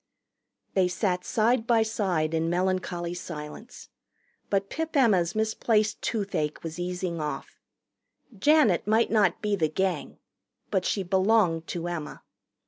They 0.73 0.87
sat 0.87 1.23
side 1.23 1.67
by 1.67 1.83
side 1.83 2.33
in 2.33 2.49
melancholy 2.49 3.13
silence. 3.13 3.89
But 4.49 4.67
Pip 4.67 4.95
Emma's 4.97 5.35
misplaced 5.35 6.01
toothache 6.01 6.63
was 6.63 6.79
easing 6.79 7.19
off. 7.21 7.59
Janet 8.35 8.87
might 8.87 9.11
not 9.11 9.43
be 9.43 9.55
the 9.55 9.69
Gang. 9.69 10.17
But 10.71 10.85
she 10.85 11.03
belonged 11.03 11.67
to 11.67 11.87
Emma. 11.87 12.23